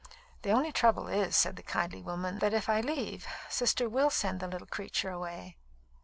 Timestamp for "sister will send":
3.51-4.39